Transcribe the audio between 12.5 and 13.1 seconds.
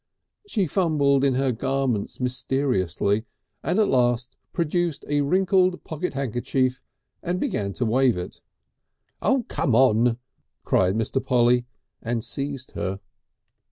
her.